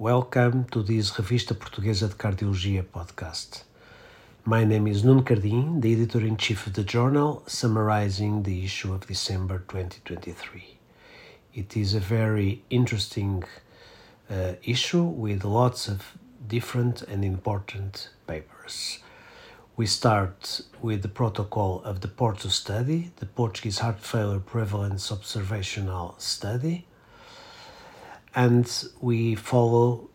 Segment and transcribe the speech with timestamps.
[0.00, 3.64] Welcome to this Revista Portuguesa de Cardiologia podcast.
[4.44, 8.92] My name is Nuno Cardim, the editor in chief of the journal, summarizing the issue
[8.94, 10.78] of December 2023.
[11.52, 13.42] It is a very interesting
[14.30, 19.00] uh, issue with lots of different and important papers.
[19.76, 26.14] We start with the protocol of the PORTHOS study, the Portuguese heart failure prevalence observational
[26.18, 26.86] study,
[28.34, 30.08] and we follow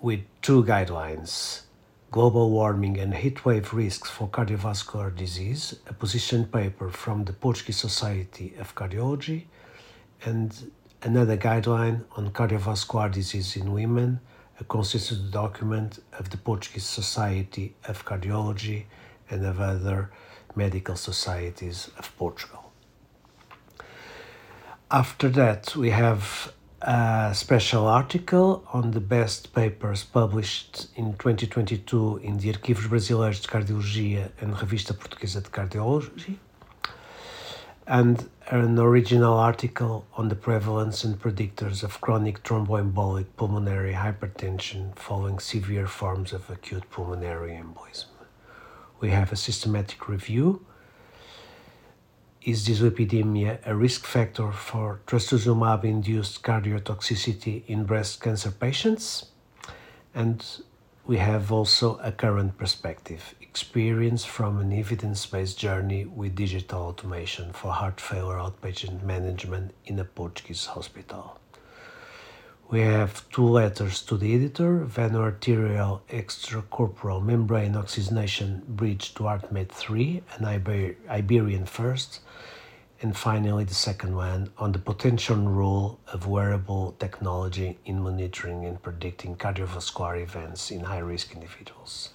[0.00, 1.62] with two guidelines
[2.10, 8.54] global warming and heatwave risks for cardiovascular disease, a position paper from the Portuguese Society
[8.60, 9.46] of Cardiology,
[10.24, 10.70] and
[11.02, 14.20] another guideline on cardiovascular disease in women
[14.60, 18.84] a consensus document of the Portuguese Society of Cardiology
[19.28, 20.10] and of other
[20.54, 22.72] medical societies of Portugal.
[24.90, 26.52] After that, we have
[26.86, 33.48] a special article on the best papers published in 2022 in the Arquivos Brasileiros de
[33.48, 36.36] Cardiologia and Revista Portuguesa de Cardiology
[37.86, 45.38] and an original article on the prevalence and predictors of chronic thromboembolic pulmonary hypertension following
[45.38, 48.06] severe forms of acute pulmonary embolism.
[49.00, 50.66] We have a systematic review.
[52.44, 59.30] Is dyslipidemia a risk factor for trastuzumab induced cardiotoxicity in breast cancer patients?
[60.14, 60.44] And
[61.06, 67.50] we have also a current perspective experience from an evidence based journey with digital automation
[67.54, 71.40] for heart failure outpatient management in a Portuguese hospital.
[72.70, 80.22] We have two letters to the editor Veno-arterial extracorporeal membrane oxygenation bridge to HeartMate 3
[80.34, 82.20] and Iber- Iberian first,
[83.02, 88.82] and finally the second one on the potential role of wearable technology in monitoring and
[88.82, 92.10] predicting cardiovascular events in high risk individuals.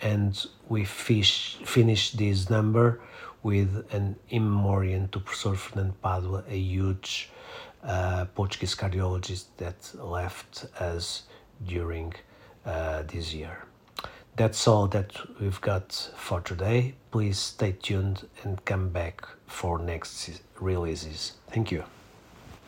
[0.00, 3.00] And we fish, finish this number
[3.44, 7.30] with an in to Professor Fernando Padua, a huge
[7.86, 11.22] uh, Portuguese cardiologist that left us
[11.64, 12.12] during
[12.64, 13.64] uh, this year.
[14.36, 16.94] That's all that we've got for today.
[17.10, 21.32] Please stay tuned and come back for next releases.
[21.50, 21.84] Thank you.